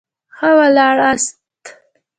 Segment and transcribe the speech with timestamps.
[0.35, 1.35] ښه ولاړاست.